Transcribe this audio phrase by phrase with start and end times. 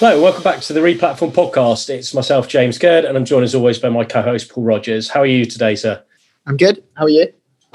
[0.00, 1.90] Hello, welcome back to the Replatform podcast.
[1.90, 5.10] It's myself, James Gurd, and I'm joined as always by my co-host Paul Rogers.
[5.10, 6.02] How are you today, sir?
[6.46, 6.82] I'm good.
[6.96, 7.30] How are you?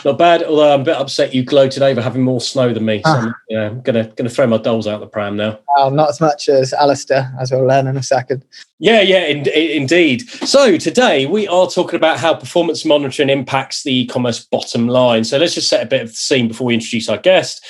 [0.05, 2.99] Not bad, although I'm a bit upset you gloated over having more snow than me.
[2.99, 3.21] So ah.
[3.21, 5.57] I'm, yeah, I'm gonna gonna throw my dolls out the pram now.
[5.75, 8.45] Well, not as much as Alistair, as we'll learn in a second.
[8.77, 10.29] Yeah, yeah, in, in, indeed.
[10.29, 15.23] So today we are talking about how performance monitoring impacts the e-commerce bottom line.
[15.23, 17.65] So let's just set a bit of the scene before we introduce our guest.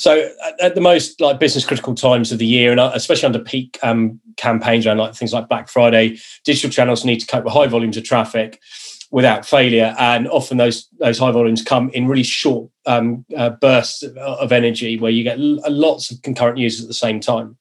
[0.00, 3.26] So at, at the most like business critical times of the year, and uh, especially
[3.26, 7.42] under peak um, campaigns around like things like Black Friday, digital channels need to cope
[7.42, 8.60] with high volumes of traffic
[9.10, 9.94] without failure.
[9.98, 14.98] And often those those high volumes come in really short um, uh, bursts of energy
[14.98, 17.56] where you get lots of concurrent users at the same time.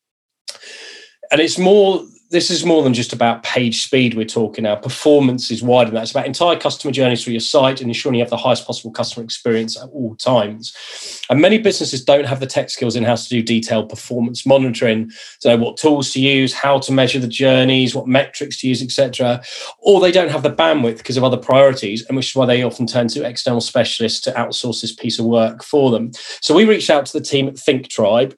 [1.32, 4.76] And it's more this is more than just about page speed we're talking now.
[4.76, 6.04] Performance is wider than that.
[6.04, 8.92] It's about entire customer journeys through your site and ensuring you have the highest possible
[8.92, 10.76] customer experience at all times.
[11.32, 15.12] And many businesses don't have the tech skills in house to do detailed performance monitoring,
[15.42, 18.84] to know what tools to use, how to measure the journeys, what metrics to use,
[18.84, 19.42] etc.
[19.80, 22.62] Or they don't have the bandwidth because of other priorities, and which is why they
[22.62, 26.12] often turn to external specialists to outsource this piece of work for them.
[26.42, 28.36] So we reached out to the team at Think Tribe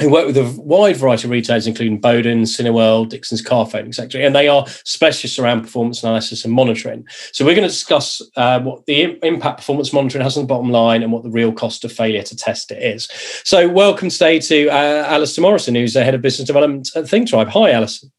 [0.00, 4.22] who work with a wide variety of retailers, including Boden, Cineworld, Dixons Carphone, etc.
[4.22, 7.06] And they are specialists around performance analysis and monitoring.
[7.32, 10.70] So we're going to discuss uh, what the impact performance monitoring has on the bottom
[10.70, 13.08] line and what the real cost of failure to test it is.
[13.44, 17.28] So welcome today to uh, Alistair Morrison, who's the head of business development at Think
[17.28, 17.48] Tribe.
[17.48, 18.10] Hi, Alistair.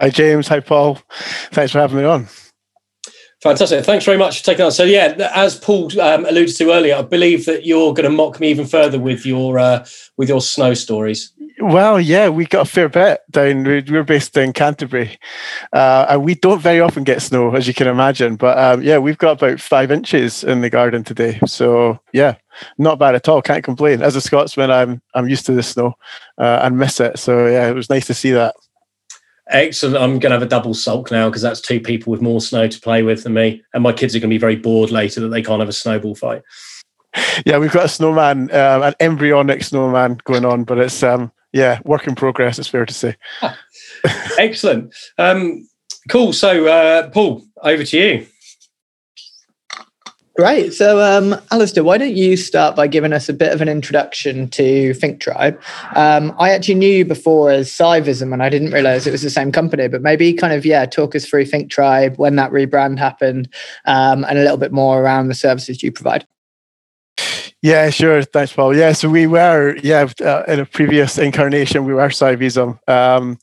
[0.00, 0.48] Hi, James.
[0.48, 0.98] Hi, Paul.
[1.52, 2.26] Thanks for having me on.
[3.42, 3.84] Fantastic.
[3.84, 4.72] Thanks very much for taking that.
[4.72, 8.38] So, yeah, as Paul um, alluded to earlier, I believe that you're going to mock
[8.38, 9.84] me even further with your uh,
[10.16, 11.32] with your snow stories.
[11.58, 13.64] Well, yeah, we got a fair bit down.
[13.64, 15.18] We're based in Canterbury,
[15.72, 18.36] uh, and we don't very often get snow, as you can imagine.
[18.36, 21.40] But um, yeah, we've got about five inches in the garden today.
[21.44, 22.36] So yeah,
[22.78, 23.42] not bad at all.
[23.42, 24.02] Can't complain.
[24.02, 25.94] As a Scotsman, I'm I'm used to the snow
[26.38, 27.18] uh, and miss it.
[27.18, 28.54] So yeah, it was nice to see that.
[29.52, 29.96] Excellent.
[29.96, 32.66] I'm going to have a double sulk now because that's two people with more snow
[32.66, 33.62] to play with than me.
[33.74, 35.74] And my kids are going to be very bored later that they can't have a
[35.74, 36.42] snowball fight.
[37.44, 41.80] Yeah, we've got a snowman, um, an embryonic snowman going on, but it's, um, yeah,
[41.84, 43.16] work in progress, it's fair to say.
[44.38, 44.94] Excellent.
[45.18, 45.68] Um,
[46.08, 46.32] cool.
[46.32, 48.26] So, uh, Paul, over to you.
[50.42, 50.74] Great.
[50.74, 54.48] So, um, Alistair, why don't you start by giving us a bit of an introduction
[54.48, 55.56] to Think Tribe?
[55.94, 59.30] Um, I actually knew you before as SciVisum, and I didn't realize it was the
[59.30, 59.86] same company.
[59.86, 63.54] But maybe kind of yeah, talk us through Think Tribe when that rebrand happened,
[63.84, 66.26] um, and a little bit more around the services you provide.
[67.62, 68.22] Yeah, sure.
[68.24, 68.74] Thanks, Paul.
[68.76, 72.76] Yeah, so we were, yeah, uh, in a previous incarnation, we were SciVisum.
[72.88, 73.38] Um,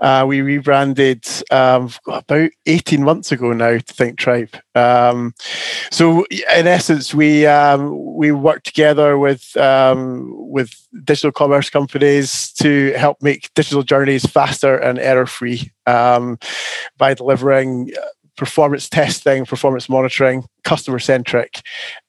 [0.00, 4.56] uh, we rebranded um, about 18 months ago now to Think Tribe.
[4.74, 5.34] Um,
[5.90, 10.72] so, in essence, we um, we work together with um, with
[11.04, 16.38] digital commerce companies to help make digital journeys faster and error free um,
[16.96, 17.92] by delivering
[18.38, 21.60] performance testing, performance monitoring, customer centric,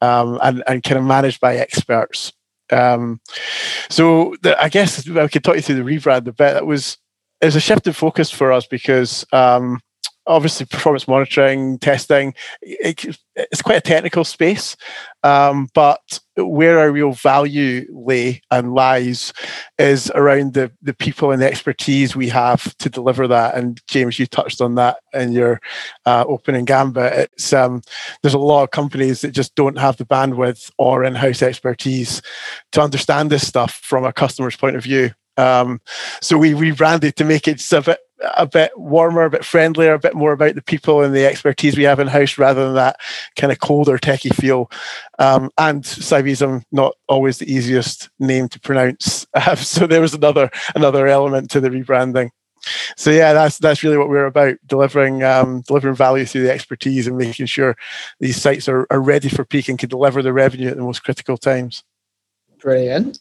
[0.01, 2.31] um, and, and kind of managed by experts.
[2.71, 3.19] Um,
[3.89, 6.35] so the, I guess I could talk you through the rebrand a bit.
[6.37, 6.97] That was
[7.41, 9.79] it was a shift in focus for us because um,
[10.29, 14.77] obviously performance monitoring testing it, it's quite a technical space
[15.23, 19.33] um, but where our real value lay and lies
[19.77, 23.55] is around the the people and the expertise we have to deliver that.
[23.55, 25.59] And james you touched on that in your
[26.05, 27.29] uh, opening gambit.
[27.33, 27.81] It's um,
[28.21, 32.21] there's a lot of companies that just don't have the bandwidth or in-house expertise
[32.71, 35.11] to understand this stuff from a customer's point of view.
[35.37, 35.79] Um,
[36.21, 37.99] so we rebranded to make it a bit
[38.37, 41.77] a bit warmer, a bit friendlier, a bit more about the people and the expertise
[41.77, 42.97] we have in house rather than that
[43.35, 44.69] kind of colder techie feel.
[45.19, 49.25] Um, and SciVisum, not always the easiest name to pronounce.
[49.33, 52.29] Uh, so there was another another element to the rebranding.
[52.97, 57.07] So yeah, that's that's really what we're about delivering um, delivering value through the expertise
[57.07, 57.75] and making sure
[58.19, 61.03] these sites are, are ready for peak and can deliver the revenue at the most
[61.03, 61.83] critical times.
[62.59, 63.19] Brilliant.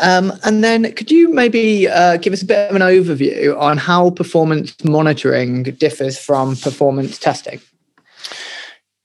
[0.00, 3.78] Um, and then could you maybe uh, give us a bit of an overview on
[3.78, 7.60] how performance monitoring differs from performance testing?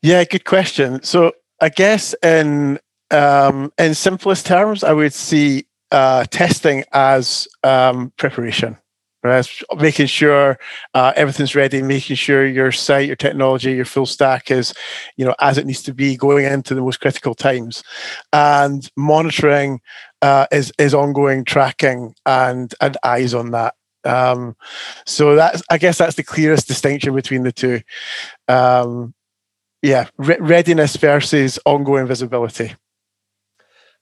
[0.04, 1.02] Yeah, good question.
[1.04, 2.80] So I guess in
[3.10, 8.78] um, in simplest terms, I would see uh, testing as um, preparation
[9.24, 9.48] right?
[9.78, 10.58] Making sure
[10.94, 14.74] uh, everything's ready, making sure your site, your technology, your full stack is,
[15.18, 17.84] you know, as it needs to be going into the most critical times,
[18.34, 19.82] and monitoring
[20.22, 23.76] uh, is is ongoing tracking and and eyes on that.
[24.04, 24.56] Um,
[25.06, 27.82] so that's I guess that's the clearest distinction between the two.
[28.48, 29.14] Um,
[29.82, 32.76] yeah, re- readiness versus ongoing visibility.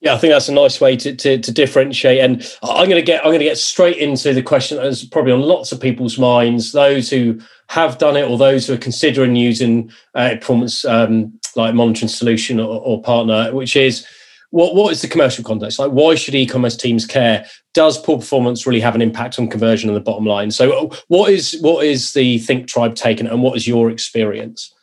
[0.02, 2.20] Yeah, I think that's a nice way to, to, to differentiate.
[2.20, 5.34] And I'm going to get I'm going to get straight into the question that's probably
[5.34, 6.72] on lots of people's minds.
[6.72, 11.76] Those who have done it, or those who are considering using a performance um, like
[11.76, 14.08] monitoring solution or, or partner, which is
[14.52, 15.80] what what is the commercial context?
[15.80, 17.46] Like, why should e-commerce teams care?
[17.74, 20.52] Does poor performance really have an impact on conversion and the bottom line?
[20.52, 24.74] So, what is what is the Think Tribe taken, and what is your experience?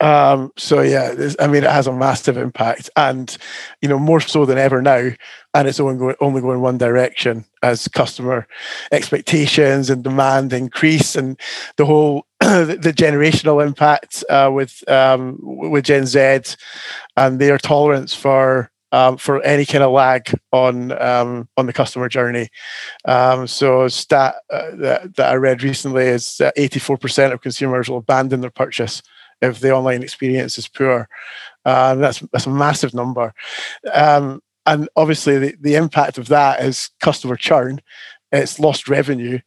[0.00, 3.36] Um, so yeah, I mean, it has a massive impact, and
[3.80, 5.10] you know more so than ever now.
[5.54, 8.46] And it's only going, only going one direction as customer
[8.92, 11.40] expectations and demand increase, and
[11.76, 16.56] the whole the generational impact uh, with um, with Gen Z
[17.16, 22.10] and their tolerance for um, for any kind of lag on um, on the customer
[22.10, 22.50] journey.
[23.06, 27.98] Um, so, stat uh, that, that I read recently is that 84% of consumers will
[27.98, 29.02] abandon their purchase
[29.42, 31.08] if the online experience is poor.
[31.64, 33.34] Uh, that's that's a massive number,
[33.92, 37.80] um, and obviously the, the impact of that is customer churn.
[38.32, 39.38] It's lost revenue.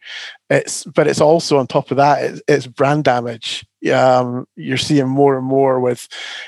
[0.49, 3.65] It's but it's also on top of that it's, it's brand damage.
[3.93, 6.07] Um, you're seeing more and more with,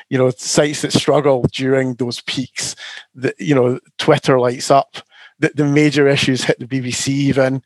[0.09, 2.75] you know, sites that struggle during those peaks.
[3.15, 4.97] That you know, Twitter lights up
[5.41, 7.63] the, major issues hit the BBC even,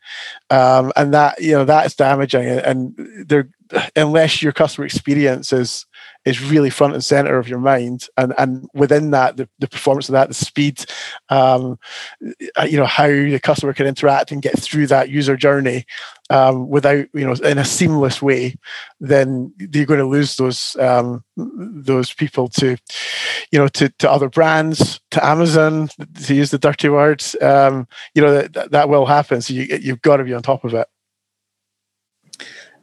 [0.50, 2.48] um, and that you know that is damaging.
[2.48, 2.96] And
[3.28, 3.50] they're
[3.96, 5.86] unless your customer experience is
[6.26, 10.10] is really front and center of your mind and and within that the, the performance
[10.10, 10.86] of that the speed
[11.30, 11.78] um,
[12.60, 15.86] uh, you know how the customer can interact and get through that user journey
[16.30, 18.56] um, without you know in a seamless way
[19.00, 22.78] then you're going to lose those um, those people to
[23.52, 25.90] you know to, to other brands to amazon
[26.24, 29.42] to use the dirty words um, you know that, that will happen.
[29.42, 30.88] So you, you've got to be on top of it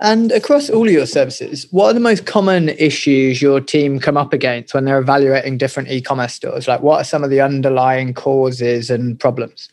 [0.02, 4.16] and across all of your services, what are the most common issues your team come
[4.16, 6.66] up against when they're evaluating different e-commerce stores?
[6.66, 9.68] Like what are some of the underlying causes and problems?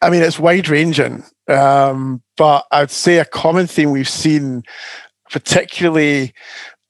[0.00, 4.62] I mean, it's wide ranging, um, but I'd say a common theme we've seen,
[5.30, 6.32] particularly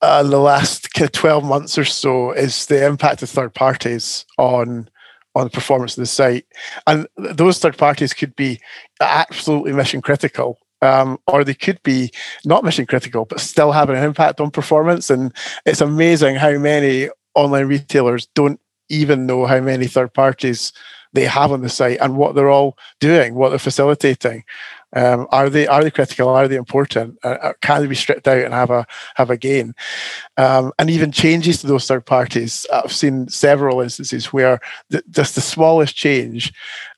[0.00, 4.88] uh, the last 12 months or so, is the impact of third parties on
[5.34, 6.46] on the performance of the site.
[6.86, 8.58] And those third parties could be
[9.00, 12.10] absolutely mission critical um, or they could be
[12.44, 15.10] not mission critical, but still having an impact on performance.
[15.10, 15.32] And
[15.64, 20.72] it's amazing how many online retailers don't even know how many third parties
[21.12, 24.44] they have on the site and what they're all doing, what they're facilitating.
[24.94, 26.28] Um, are they are they critical?
[26.28, 27.18] Are they important?
[27.24, 28.86] Uh, uh can they be stripped out and have a
[29.16, 29.74] have a gain?
[30.36, 32.66] Um, and even changes to those third parties.
[32.72, 34.60] I've seen several instances where
[35.10, 36.52] just the smallest change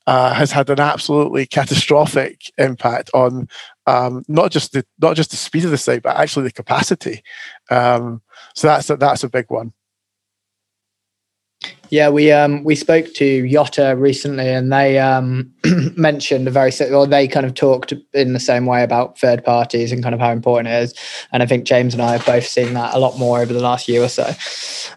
[0.09, 3.47] uh, has had an absolutely catastrophic impact on
[3.87, 7.23] um, not just the not just the speed of the site, but actually the capacity.
[7.71, 8.23] Um,
[8.55, 9.75] so that's a, that's a big one.
[11.91, 15.53] Yeah, we um we spoke to Yottaa recently, and they um
[15.99, 19.93] mentioned a very or they kind of talked in the same way about third parties
[19.93, 20.95] and kind of how important it is.
[21.33, 23.61] And I think James and I have both seen that a lot more over the
[23.61, 24.33] last year or so.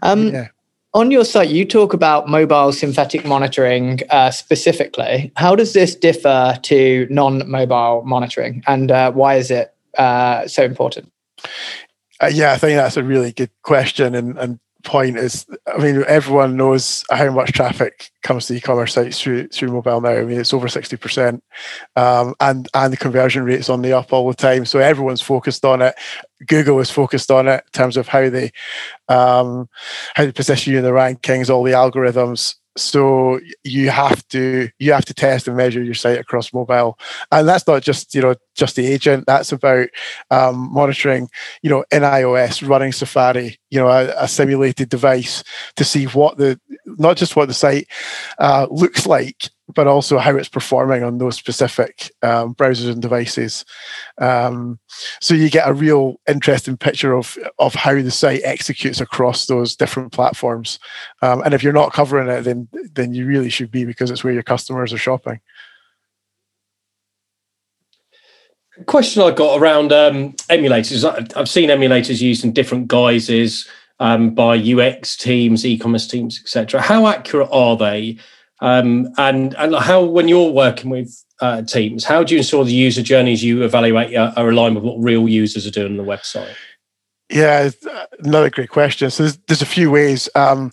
[0.02, 0.48] Um, yeah
[0.94, 5.32] on your site, you talk about mobile synthetic monitoring uh, specifically.
[5.38, 10.64] How does this differ to non mobile monitoring and uh, why is it uh, so
[10.64, 11.12] important?
[12.22, 14.14] Uh, yeah, I think that's a really good question.
[14.16, 19.22] And, and point is, I mean, everyone knows how much traffic comes to e-commerce sites
[19.22, 20.12] through through mobile now.
[20.12, 21.44] I mean, it's over sixty percent,
[21.96, 24.66] um, and and the conversion rate is on the up all the time.
[24.66, 25.96] So everyone's focused on it.
[26.48, 28.52] Google is focused on it in terms of how they
[29.08, 29.70] um,
[30.16, 34.94] how they position you in the rankings, all the algorithms so you have to you
[34.94, 36.98] have to test and measure your site across mobile.
[37.32, 39.26] And that's not just you know just the agent.
[39.28, 39.90] That's about
[40.30, 41.30] um, monitoring
[41.62, 45.44] you know in ios running safari you know a, a, simulated device
[45.76, 47.88] to see what the not just what the site
[48.40, 53.66] uh, looks like but also how it's performing on those specific um, browsers and devices.
[54.20, 54.80] Um,
[55.20, 59.76] so you get a real interesting picture of of how the site executes across those
[59.76, 60.80] different platforms.
[61.22, 64.24] Um, and if you're not covering it, then then you really should be because it's
[64.24, 65.40] where your customers are shopping.
[68.86, 71.36] Question I got around um, emulators.
[71.36, 73.68] I've seen emulators used in different guises
[74.00, 76.82] um, by UX teams, e-commerce teams, etc.
[76.82, 78.18] How accurate are they?
[78.62, 82.72] Um, and and how when you're working with uh, teams, how do you ensure the
[82.72, 86.04] user journeys you evaluate are, are aligned with what real users are doing on the
[86.04, 86.54] website?
[87.30, 87.70] Yeah,
[88.20, 89.10] another great question.
[89.10, 90.30] So there's, there's a few ways.
[90.36, 90.70] Um,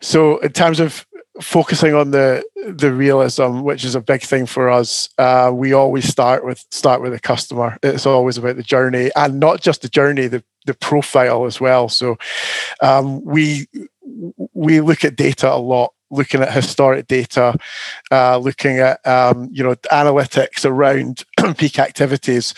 [0.00, 1.04] so in terms of
[1.42, 6.08] focusing on the the realism, which is a big thing for us, uh, we always
[6.08, 7.76] start with start with the customer.
[7.82, 11.88] It's always about the journey, and not just the journey, the the profile as well.
[11.88, 12.16] So
[12.80, 13.66] um, we
[14.54, 17.56] we look at data a lot looking at historic data,
[18.10, 21.24] uh, looking at um, you know analytics around
[21.58, 22.54] peak activities,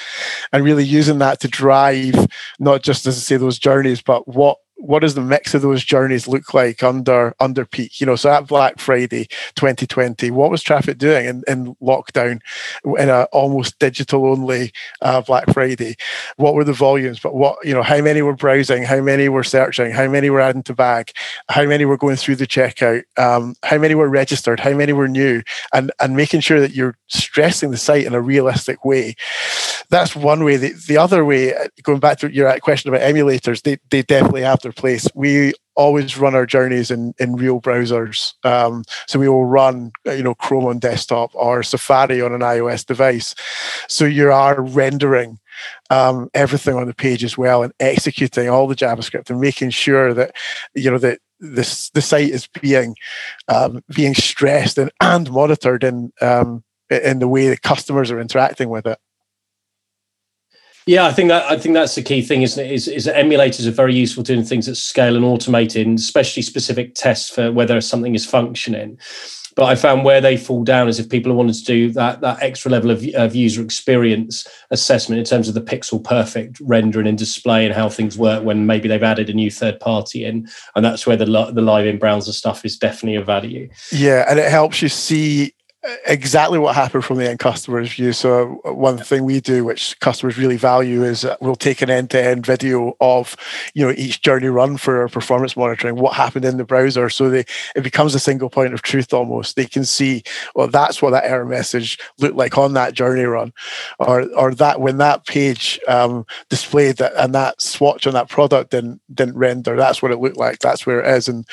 [0.52, 2.14] and really using that to drive
[2.58, 5.84] not just as I say those journeys, but what what does the mix of those
[5.84, 8.00] journeys look like under under peak?
[8.00, 12.40] You know, so at Black Friday 2020, what was traffic doing in, in lockdown
[12.84, 15.96] in a almost digital only uh, Black Friday?
[16.36, 17.18] What were the volumes?
[17.18, 18.84] But what you know, how many were browsing?
[18.84, 19.90] How many were searching?
[19.90, 21.10] How many were adding to bag?
[21.48, 23.02] How many were going through the checkout?
[23.16, 24.60] Um, how many were registered?
[24.60, 25.42] How many were new?
[25.72, 29.16] And and making sure that you're stressing the site in a realistic way.
[29.90, 30.56] That's one way.
[30.56, 34.42] The, the other way, uh, going back to your question about emulators, they, they definitely
[34.42, 35.08] have place.
[35.14, 38.34] We always run our journeys in, in real browsers.
[38.44, 42.40] Um, so we will run, uh, you know, Chrome on desktop or Safari on an
[42.40, 43.34] iOS device.
[43.88, 45.38] So you are rendering
[45.90, 50.12] um, everything on the page as well and executing all the JavaScript and making sure
[50.14, 50.34] that,
[50.74, 52.96] you know, that this the site is being
[53.46, 58.68] um, being stressed and, and monitored in um, in the way that customers are interacting
[58.70, 58.98] with it.
[60.88, 62.72] Yeah, I think that I think that's the key thing, isn't it?
[62.72, 67.28] Is, is emulators are very useful doing things at scale and automating, especially specific tests
[67.28, 68.98] for whether something is functioning.
[69.54, 72.42] But I found where they fall down is if people wanted to do that that
[72.42, 77.18] extra level of, of user experience assessment in terms of the pixel perfect rendering and
[77.18, 80.82] display and how things work when maybe they've added a new third party in, and
[80.82, 83.68] that's where the the live in browser stuff is definitely a value.
[83.92, 85.52] Yeah, and it helps you see
[86.06, 88.12] exactly what happened from the end customer's view.
[88.12, 92.96] So one thing we do, which customers really value, is we'll take an end-to-end video
[93.00, 93.36] of
[93.74, 97.30] you know each journey run for our performance monitoring, what happened in the browser, so
[97.30, 99.56] they it becomes a single point of truth almost.
[99.56, 100.22] They can see,
[100.54, 103.52] well, that's what that error message looked like on that journey run,
[103.98, 108.70] or or that when that page um, displayed that and that swatch on that product
[108.70, 110.58] didn't didn't render, that's what it looked like.
[110.58, 111.46] That's where it is, and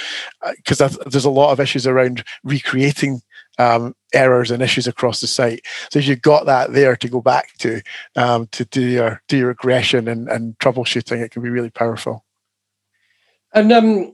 [0.58, 3.22] because uh, there's a lot of issues around recreating
[3.58, 5.66] um, errors and issues across the site.
[5.92, 7.82] So if you've got that there to go back to
[8.16, 12.26] um, to do your do your regression and, and troubleshooting, it can be really powerful.
[13.56, 14.12] And um,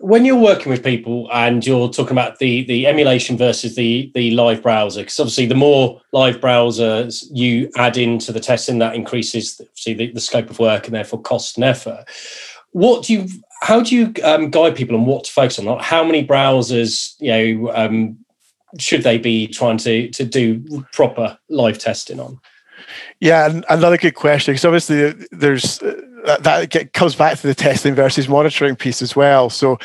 [0.00, 4.32] when you're working with people and you're talking about the the emulation versus the the
[4.32, 9.60] live browser, because obviously the more live browsers you add into the testing, that increases
[9.74, 12.04] see the, the scope of work and therefore cost and effort.
[12.72, 13.28] What do you
[13.62, 15.78] how do you um, guide people on what to focus on?
[15.78, 17.30] how many browsers you
[17.62, 18.18] know um,
[18.78, 22.40] should they be trying to to do proper live testing on?
[23.20, 25.80] Yeah, another good question because obviously there's
[26.26, 29.50] that, that comes back to the testing versus monitoring piece as well.
[29.50, 29.78] So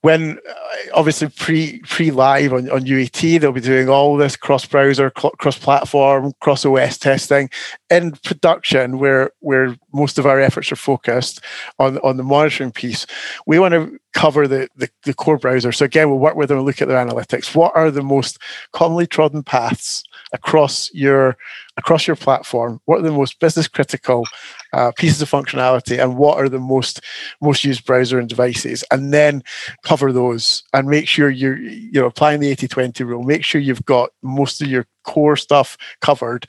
[0.00, 0.54] when uh,
[0.94, 5.58] obviously pre pre live on, on UAT, they'll be doing all this cross browser, cross
[5.58, 7.50] platform, cross OS testing.
[7.90, 11.40] In production, where where most of our efforts are focused
[11.78, 13.06] on on the monitoring piece,
[13.46, 15.72] we want to cover the, the, the core browser.
[15.72, 17.54] So again, we'll work with them and look at their analytics.
[17.54, 18.38] What are the most
[18.72, 21.36] commonly trodden paths across your
[21.76, 22.80] across your platform?
[22.84, 24.24] What are the most business critical
[24.72, 27.00] uh, pieces of functionality, and what are the most
[27.40, 28.84] most used browser and devices?
[28.90, 29.42] And then
[29.82, 33.22] cover those and make sure you're you know applying the 80-20 rule.
[33.22, 36.46] Make sure you've got most of your core stuff covered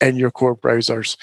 [0.00, 1.16] in your core browsers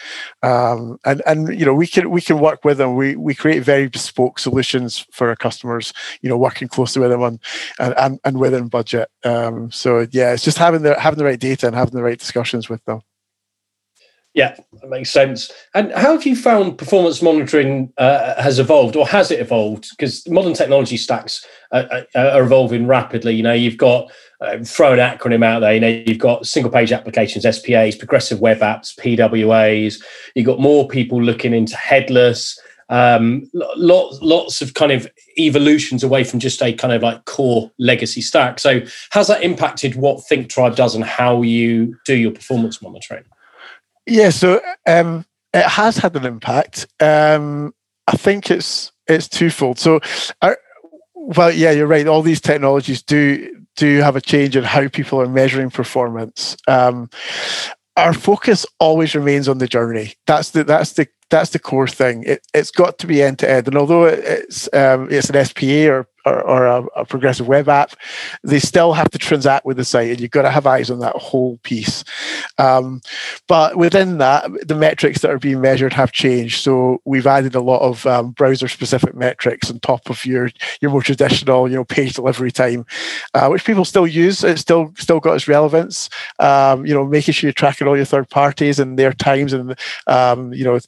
[0.44, 3.64] um, and and you know we can we can work with them we we create
[3.64, 7.40] very bespoke solutions for our customers you know working closely with them on
[7.80, 11.40] and and, and within budget um, so yeah it's just having the having the right
[11.40, 13.02] data and having the right discussions with them
[14.34, 15.52] yeah, that makes sense.
[15.74, 19.90] And how have you found performance monitoring uh, has evolved, or has it evolved?
[19.92, 23.36] Because modern technology stacks are, are, evolving rapidly.
[23.36, 24.10] You know, you've got
[24.40, 25.74] uh, throw an acronym out there.
[25.74, 30.02] You know, you've got single page applications, SPAs, progressive web apps, PWAs.
[30.34, 32.58] You've got more people looking into headless.
[32.88, 37.70] Um, lots, lots of kind of evolutions away from just a kind of like core
[37.80, 38.60] legacy stack.
[38.60, 43.24] So, has that impacted what ThinkTribe does and how you do your performance monitoring?
[44.12, 46.86] Yeah, so um, it has had an impact.
[47.00, 47.74] Um,
[48.08, 49.80] I think it's it's twofold.
[49.80, 50.02] So,
[51.16, 52.06] well, yeah, you're right.
[52.06, 56.58] All these technologies do do have a change in how people are measuring performance.
[56.68, 57.10] Um,
[57.96, 60.16] our focus always remains on the journey.
[60.28, 62.26] That's the that's the that's the core thing.
[62.26, 63.70] It, has got to be end to end.
[63.70, 67.94] And although it's um, it's an SPA or or, or a, a, progressive web app,
[68.44, 71.00] they still have to transact with the site, and you've got to have eyes on
[71.00, 72.04] that whole piece.
[72.58, 73.02] Um,
[73.48, 76.62] but within that, the metrics that are being measured have changed.
[76.62, 80.50] So we've added a lot of um, browser-specific metrics on top of your
[80.80, 82.86] your more traditional, you know, page delivery time,
[83.34, 84.44] uh, which people still use.
[84.44, 86.10] It's still still got its relevance.
[86.40, 89.78] Um, you know, making sure you're tracking all your third parties and their times, and
[90.08, 90.80] um, you know,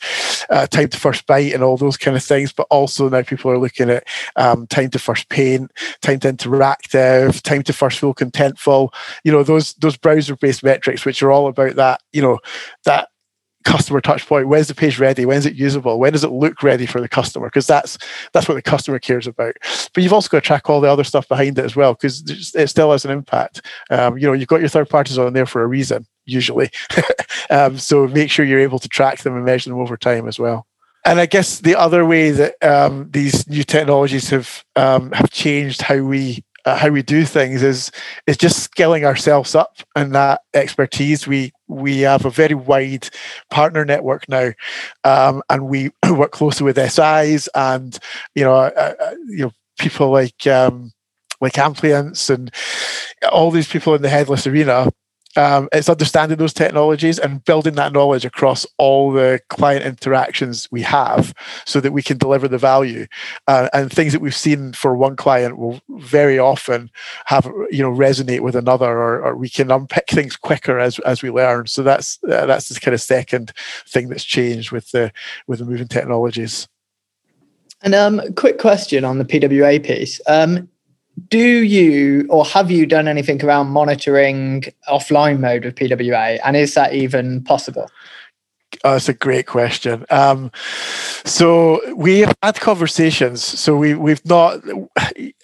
[0.49, 2.51] uh, time to first byte and all those kind of things.
[2.51, 6.33] But also now people are looking at um, time to first first paint, time to
[6.33, 8.93] interactive, time to first full contentful.
[9.23, 12.01] You know those those browser based metrics, which are all about that.
[12.11, 12.39] You know
[12.85, 13.09] that
[13.63, 14.49] customer touch point.
[14.49, 15.25] When's the page ready?
[15.25, 15.97] When's it usable?
[15.97, 17.47] When does it look ready for the customer?
[17.47, 17.97] Because that's
[18.33, 19.55] that's what the customer cares about.
[19.93, 22.53] But you've also got to track all the other stuff behind it as well because
[22.55, 23.61] it still has an impact.
[23.89, 26.69] Um, you know you've got your third parties on there for a reason usually.
[27.49, 30.39] Um, so make sure you're able to track them and measure them over time as
[30.39, 30.65] well
[31.05, 35.81] and I guess the other way that um, these new technologies have um, have changed
[35.81, 37.91] how we uh, how we do things is
[38.25, 41.27] is just skilling ourselves up and that expertise.
[41.27, 43.09] We we have a very wide
[43.51, 44.53] partner network now,
[45.03, 47.97] um, and we work closely with SIs and
[48.35, 50.93] you know uh, uh, you know people like um,
[51.41, 52.53] like Amplience and
[53.29, 54.89] all these people in the headless arena
[55.35, 60.81] um, it's understanding those technologies and building that knowledge across all the client interactions we
[60.81, 61.33] have
[61.65, 63.07] so that we can deliver the value.
[63.47, 66.89] Uh, and things that we've seen for one client will very often
[67.25, 71.21] have you know resonate with another or, or we can unpick things quicker as, as
[71.21, 71.67] we learn.
[71.67, 73.51] So that's uh, that's the kind of second
[73.87, 75.11] thing that's changed with the
[75.47, 76.67] with the moving technologies.
[77.81, 80.21] And um, quick question on the PWA piece.
[80.27, 80.69] Um,
[81.29, 86.39] do you or have you done anything around monitoring offline mode with PWA?
[86.43, 87.89] And is that even possible?
[88.83, 90.05] Oh, that's a great question.
[90.09, 90.51] Um,
[91.25, 93.43] so we have had conversations.
[93.43, 94.61] So we we've not.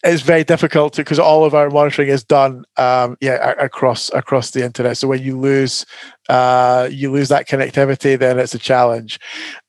[0.04, 4.64] It's very difficult because all of our monitoring is done, um, yeah, across across the
[4.64, 4.98] internet.
[4.98, 5.86] So when you lose
[6.30, 9.20] uh, you lose that connectivity, then it's a challenge.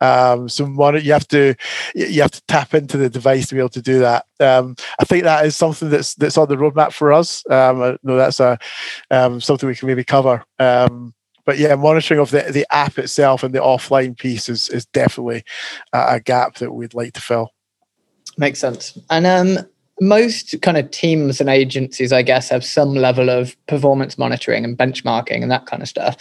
[0.00, 1.54] Um, so you have to
[1.94, 4.26] you have to tap into the device to be able to do that.
[4.38, 7.42] Um, I think that is something that's that's on the roadmap for us.
[7.50, 8.58] Um, no, that's a
[9.10, 10.44] um, something we can maybe cover.
[10.58, 11.14] Um,
[11.44, 15.44] but yeah, monitoring of the, the app itself and the offline piece is is definitely
[15.92, 17.50] a, gap that we'd like to fill.
[18.36, 18.98] Makes sense.
[19.10, 19.66] And um,
[20.00, 24.76] most kind of teams and agencies, I guess, have some level of performance monitoring and
[24.76, 26.16] benchmarking and that kind of stuff.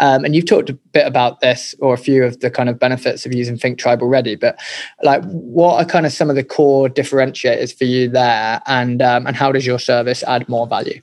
[0.00, 2.78] Um, and you've talked a bit about this or a few of the kind of
[2.78, 4.34] benefits of using Think Tribe already.
[4.34, 4.58] But
[5.02, 9.26] like, what are kind of some of the core differentiators for you there, and um,
[9.26, 11.00] and how does your service add more value?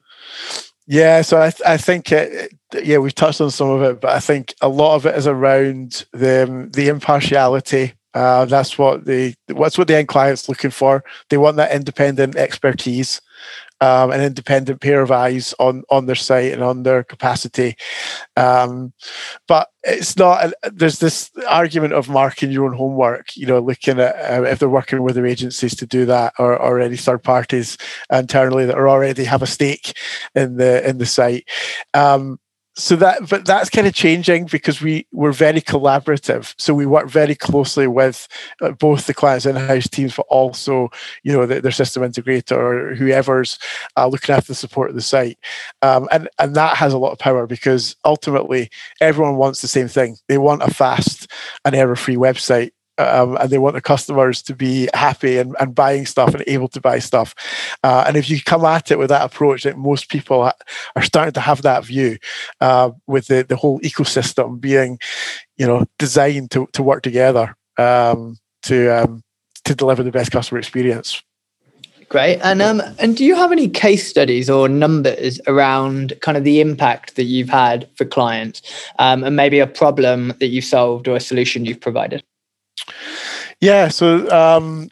[0.85, 4.11] Yeah, so I, th- I think it, yeah we've touched on some of it, but
[4.11, 7.93] I think a lot of it is around the the impartiality.
[8.13, 11.03] Uh, that's what the what's what the end client's looking for.
[11.29, 13.21] They want that independent expertise
[13.79, 17.75] um, an independent pair of eyes on on their site and on their capacity.
[18.35, 18.93] Um,
[19.47, 20.51] but it's not.
[20.71, 23.35] There's this argument of marking your own homework.
[23.35, 26.57] You know, looking at uh, if they're working with their agencies to do that, or,
[26.57, 27.77] or any third parties
[28.11, 29.93] internally that are already have a stake
[30.33, 31.47] in the in the site.
[31.93, 32.39] Um,
[32.77, 36.53] so that but that's kind of changing because we we're very collaborative.
[36.59, 38.27] So we work very closely with
[38.61, 40.89] uh, both the clients in-house teams but also
[41.23, 43.57] you know the, their system integrator or whoever's
[43.97, 45.39] uh, looking after the support of the site.
[45.81, 48.69] Um, and and that has a lot of power because ultimately
[49.01, 50.17] everyone wants the same thing.
[50.27, 51.31] They want a fast
[51.65, 56.05] and error-free website um, and they want the customers to be happy and, and buying
[56.05, 57.35] stuff and able to buy stuff.
[57.83, 61.33] Uh, and if you come at it with that approach, that most people are starting
[61.33, 62.17] to have that view
[62.61, 64.99] uh, with the, the whole ecosystem being,
[65.57, 69.23] you know, designed to, to work together um, to um,
[69.63, 71.21] to deliver the best customer experience.
[72.09, 72.39] Great.
[72.41, 76.61] And um, and do you have any case studies or numbers around kind of the
[76.61, 78.61] impact that you've had for clients,
[78.97, 82.23] um, and maybe a problem that you've solved or a solution you've provided?
[83.59, 84.87] Yeah, so um,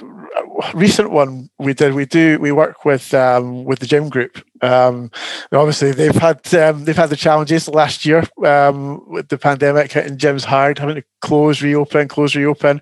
[0.73, 1.93] recent one we did.
[1.93, 4.43] We do we work with um, with the gym group.
[4.61, 5.11] Um,
[5.51, 10.17] obviously, they've had um, they've had the challenges last year um, with the pandemic hitting
[10.17, 12.81] gyms hard, having to close, reopen, close, reopen.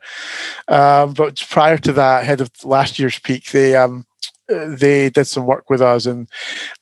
[0.69, 3.75] Um, but prior to that, ahead of last year's peak, they
[4.47, 6.27] they did some work with us, and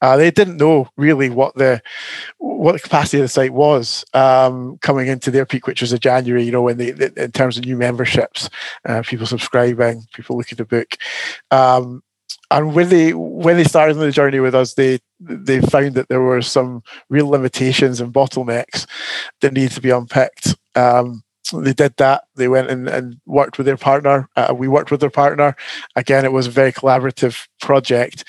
[0.01, 1.81] uh, they didn't know really what the
[2.37, 5.99] what the capacity of the site was um, coming into their peak, which was a
[5.99, 6.43] January.
[6.43, 8.49] You know, when they, in terms of new memberships,
[8.85, 10.97] uh, people subscribing, people looking to book.
[11.51, 12.03] Um,
[12.49, 16.09] and when they when they started on the journey with us, they they found that
[16.09, 18.85] there were some real limitations and bottlenecks
[19.39, 20.55] that needed to be unpicked.
[20.75, 22.23] Um, they did that.
[22.35, 24.29] They went and, and worked with their partner.
[24.35, 25.55] Uh, we worked with their partner.
[25.95, 28.23] Again, it was a very collaborative project.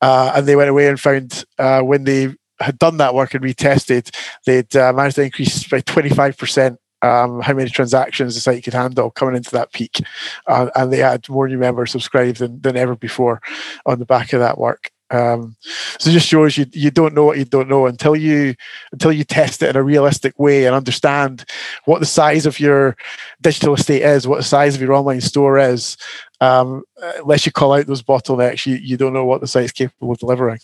[0.00, 3.44] Uh, and they went away and found uh, when they had done that work and
[3.44, 4.14] retested,
[4.46, 9.10] they'd uh, managed to increase by 25% um, how many transactions the site could handle
[9.10, 10.00] coming into that peak.
[10.46, 13.42] Uh, and they had more new members subscribed than, than ever before
[13.84, 14.91] on the back of that work.
[15.12, 15.56] Um,
[15.98, 18.54] so it just shows you you don't know what you don't know until you
[18.92, 21.44] until you test it in a realistic way and understand
[21.84, 22.96] what the size of your
[23.42, 25.98] digital estate is, what the size of your online store is.
[26.40, 26.82] Um,
[27.18, 30.18] unless you call out those bottlenecks, you, you don't know what the site's capable of
[30.18, 30.60] delivering.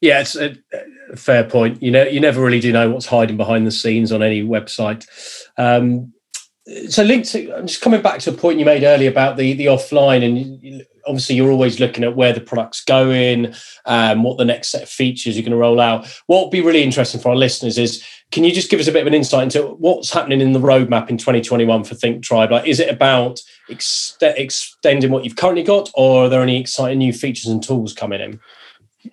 [0.00, 0.56] Yeah, it's a,
[1.14, 1.82] fair point.
[1.82, 5.06] You know, you never really do know what's hiding behind the scenes on any website.
[5.56, 6.12] Um,
[6.88, 9.52] so linked to i'm just coming back to a point you made earlier about the
[9.54, 13.54] the offline and obviously you're always looking at where the product's going
[13.86, 16.06] um, what the next set of features you're going to roll out.
[16.26, 18.92] What would be really interesting for our listeners is can you just give us a
[18.92, 22.50] bit of an insight into what's happening in the roadmap in 2021 for think tribe?
[22.50, 26.98] Like is it about ex- extending what you've currently got or are there any exciting
[26.98, 28.40] new features and tools coming in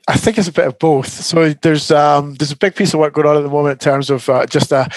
[0.07, 1.07] I think it's a bit of both.
[1.07, 3.91] So there's um, there's a big piece of work going on at the moment in
[3.91, 4.87] terms of uh, just a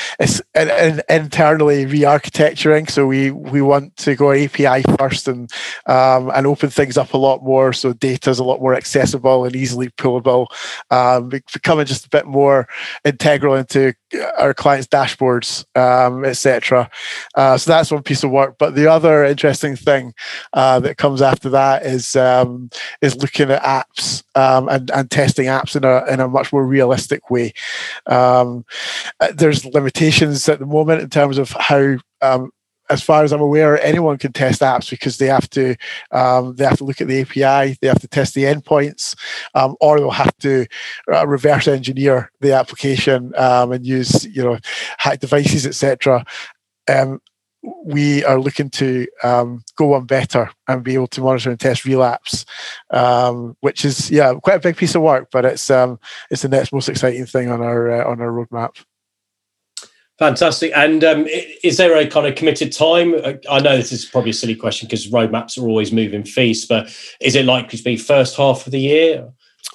[0.55, 2.89] an, an internally re-architecturing.
[2.89, 5.51] So we we want to go API first and
[5.87, 7.73] um, and open things up a lot more.
[7.73, 10.47] So data is a lot more accessible and easily pullable,
[10.91, 12.69] um, becoming just a bit more
[13.05, 13.95] integral into
[14.38, 16.90] our clients' dashboards, um, etc.
[17.35, 18.57] Uh, so that's one piece of work.
[18.59, 20.14] But the other interesting thing
[20.53, 22.70] uh, that comes after that is um,
[23.01, 26.66] is looking at apps um, and, and testing apps in a in a much more
[26.66, 27.53] realistic way.
[28.07, 28.64] Um,
[29.20, 32.51] uh, there's limitations at the moment in terms of how um,
[32.93, 35.75] as far as I'm aware, anyone can test apps because they have to
[36.11, 39.17] um, they have to look at the API, they have to test the endpoints,
[39.55, 40.67] um, or they'll have to
[41.13, 44.59] uh, reverse engineer the application um, and use you know
[44.99, 46.25] hack devices, etc.
[46.89, 47.21] Um,
[47.85, 51.85] we are looking to um, go one better and be able to monitor and test
[51.85, 52.45] real apps,
[52.91, 55.71] um, which is yeah quite a big piece of work, but it's
[56.31, 58.85] it's the next most exciting thing on our uh, on our roadmap.
[60.23, 60.71] Fantastic.
[60.77, 61.27] And um,
[61.65, 63.17] is there a kind of committed time?
[63.51, 66.97] I know this is probably a silly question because roadmaps are always moving feast, but
[67.21, 69.29] is it likely to be first half of the year?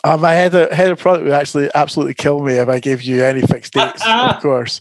[0.05, 3.01] Um, my head of, head of product would actually absolutely kill me if I gave
[3.01, 4.79] you any fixed dates, of course.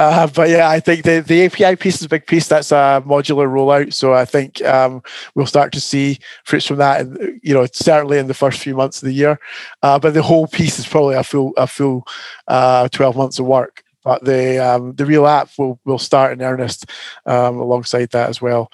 [0.00, 2.48] Uh, but yeah, I think the, the API piece is a big piece.
[2.48, 5.04] That's a modular rollout, so I think um,
[5.36, 7.02] we'll start to see fruits from that.
[7.02, 9.38] And you know, certainly in the first few months of the year.
[9.84, 12.08] Uh, but the whole piece is probably a full a full
[12.48, 16.40] uh, twelve months of work but the um, the real app will will start in
[16.40, 16.88] earnest
[17.26, 18.70] um, alongside that as well.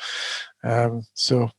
[0.63, 1.51] Um, so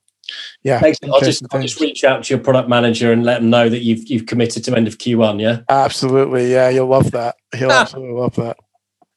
[0.62, 0.80] yeah,
[1.12, 3.80] I'll just I'll just reach out to your product manager and let them know that
[3.80, 5.42] you've you've committed to end of Q1.
[5.42, 6.52] Yeah, absolutely.
[6.52, 7.36] Yeah, you'll love that.
[7.56, 8.58] He'll absolutely love that.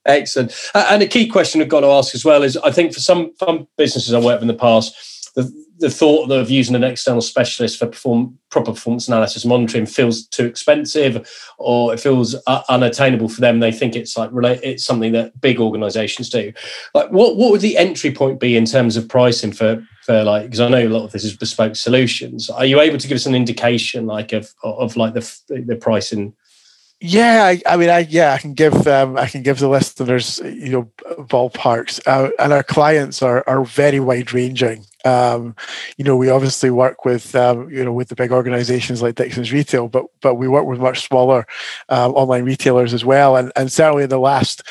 [0.06, 0.54] Excellent.
[0.74, 3.00] Uh, and a key question I've got to ask as well is I think for
[3.00, 6.84] some some businesses I've worked with in the past, the the thought of using an
[6.84, 12.62] external specialist for perform proper performance analysis monitoring feels too expensive or it feels uh,
[12.68, 13.60] unattainable for them.
[13.60, 14.30] They think it's like
[14.62, 16.52] it's something that big organizations do.
[16.94, 20.44] Like what what would the entry point be in terms of pricing for for like
[20.44, 22.48] because i know a lot of this is bespoke solutions.
[22.48, 26.34] Are you able to give us an indication like of of like the the pricing?
[26.98, 30.40] Yeah, I, I, mean, I yeah, I can give um, I can give the listeners
[30.42, 30.90] you know
[31.24, 34.86] ballparks, uh, and our clients are are very wide ranging.
[35.06, 35.54] Um,
[35.96, 39.52] you know, we obviously work with um, you know with the big organisations like Dixons
[39.52, 41.46] Retail, but but we work with much smaller
[41.88, 43.36] um, online retailers as well.
[43.36, 44.62] And and certainly in the last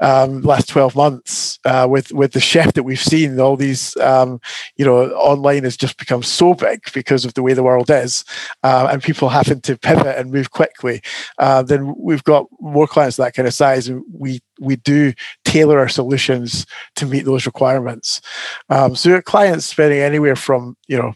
[0.00, 4.40] um, last twelve months, uh, with with the shift that we've seen, all these um,
[4.76, 8.24] you know online has just become so big because of the way the world is,
[8.62, 11.00] uh, and people having to pivot and move quickly.
[11.38, 15.12] Uh, then we've got more clients that kind of size, and we we do
[15.52, 16.64] tailor our solutions
[16.96, 18.22] to meet those requirements.
[18.70, 21.12] Um, so your clients spending anywhere from you know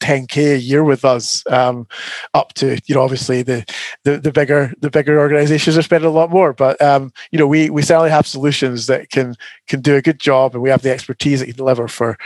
[0.00, 1.88] 10k a year with us um,
[2.32, 3.64] up to you know obviously the,
[4.04, 7.48] the the bigger the bigger organizations are spending a lot more but um, you know
[7.48, 9.34] we we certainly have solutions that can
[9.66, 12.16] can do a good job and we have the expertise that can deliver for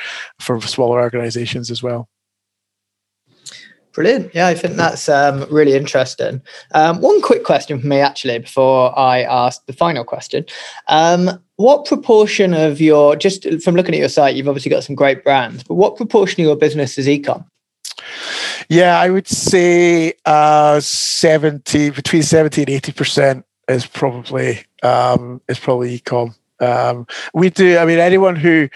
[0.41, 2.09] for smaller organizations as well
[3.95, 4.35] Brilliant.
[4.35, 6.43] Yeah, I think that's um, really interesting.
[6.73, 10.45] Um, one quick question for me, actually, before I ask the final question.
[10.89, 14.97] Um, what proportion of your, just from looking at your site, you've obviously got some
[14.97, 17.47] great brands, but what proportion of your business is ecom?
[18.69, 26.01] Yeah, I would say uh, 70, between 70 and 80% is probably, um, is probably
[26.01, 26.35] ecom.
[26.59, 28.69] Um, we do, I mean, anyone who,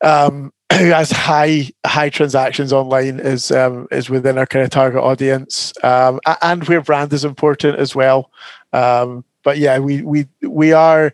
[0.00, 5.02] um, who has high high transactions online is um, is within our kind of target
[5.02, 8.30] audience, um, and where brand is important as well.
[8.72, 11.12] Um, but yeah, we we we are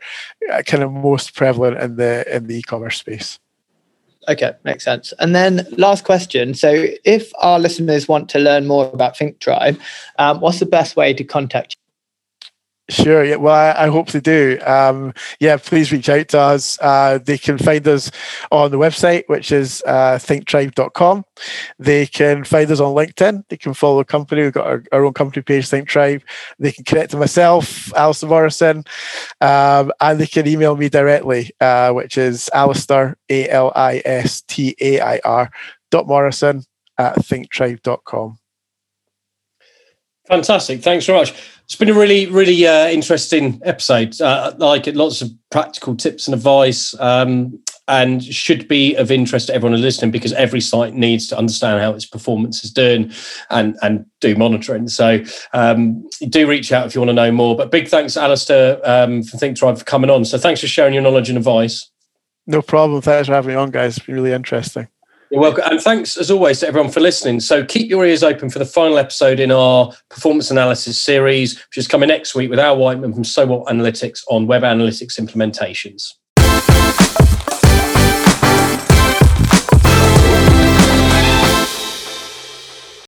[0.53, 3.39] uh, kind of most prevalent in the in the e-commerce space.
[4.29, 5.13] Okay, makes sense.
[5.19, 6.55] And then last question.
[6.55, 9.79] So, if our listeners want to learn more about Think Tribe,
[10.19, 11.84] um, what's the best way to contact you?
[12.91, 13.25] Sure.
[13.25, 13.37] Yeah.
[13.37, 14.59] Well, I, I hope they do.
[14.65, 15.57] Um, yeah.
[15.57, 16.79] Please reach out to us.
[16.83, 18.11] Uh, they can find us
[18.53, 21.25] on the website, which is uh, thinktribe.com.
[21.79, 23.45] They can find us on LinkedIn.
[23.49, 24.43] They can follow the company.
[24.43, 26.23] We've got our, our own company page, Think Tribe.
[26.59, 28.85] They can connect to myself, Alistair Morrison,
[29.41, 34.43] um, and they can email me directly, uh, which is Alistair, A L I S
[34.43, 35.51] T A I R,
[35.91, 36.65] dot Morrison
[36.99, 38.37] at thinktribe.com.
[40.27, 40.83] Fantastic.
[40.83, 41.35] Thanks very much.
[41.65, 44.21] It's been a really, really uh, interesting episode.
[44.21, 44.97] Uh, I like it.
[44.97, 50.11] Lots of practical tips and advice, um, and should be of interest to everyone listening
[50.11, 53.11] because every site needs to understand how its performance is doing
[53.51, 54.89] and and do monitoring.
[54.89, 55.25] So
[55.55, 57.57] um, do reach out if you want to know more.
[57.57, 60.27] But big thanks, Alistair, um, for Think Tribe for coming on.
[60.27, 61.91] So thanks for sharing your knowledge and advice.
[62.47, 63.01] No problem.
[63.01, 63.97] Thanks for having me on, guys.
[63.97, 64.89] It's been really interesting.
[65.35, 65.65] You're welcome.
[65.69, 67.41] And thanks, as always, to everyone for listening.
[67.41, 71.77] So keep your ears open for the final episode in our performance analysis series, which
[71.77, 76.13] is coming next week with Al Whiteman from So What Analytics on web analytics implementations.